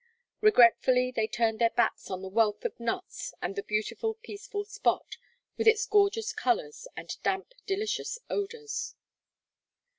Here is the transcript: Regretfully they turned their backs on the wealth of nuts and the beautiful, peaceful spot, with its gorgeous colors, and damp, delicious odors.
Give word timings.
Regretfully 0.39 1.11
they 1.11 1.27
turned 1.27 1.59
their 1.59 1.69
backs 1.69 2.09
on 2.09 2.23
the 2.23 2.27
wealth 2.27 2.65
of 2.65 2.79
nuts 2.79 3.35
and 3.39 3.55
the 3.55 3.61
beautiful, 3.61 4.15
peaceful 4.15 4.65
spot, 4.65 5.17
with 5.59 5.67
its 5.67 5.85
gorgeous 5.85 6.33
colors, 6.33 6.87
and 6.97 7.21
damp, 7.21 7.53
delicious 7.67 8.17
odors. 8.27 8.95